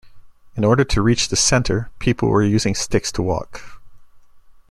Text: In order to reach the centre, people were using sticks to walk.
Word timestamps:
In 0.57 0.63
order 0.65 0.83
to 0.83 1.01
reach 1.03 1.27
the 1.29 1.35
centre, 1.35 1.91
people 1.99 2.27
were 2.27 2.41
using 2.41 2.73
sticks 2.73 3.11
to 3.11 3.21
walk. 3.21 3.61